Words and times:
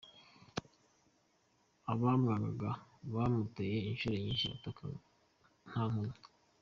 Abamwangaga 1.91 2.69
baramuteye 3.13 3.77
inshuro 3.89 4.15
nyinshi 4.23 4.45
bataha 4.51 4.71
ntankomyi. 5.69 6.15